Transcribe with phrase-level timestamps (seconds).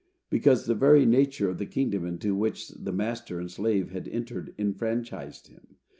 [0.31, 4.55] Because the very nature of the kingdom into which the master and slave had entered
[4.57, 5.75] enfranchised him.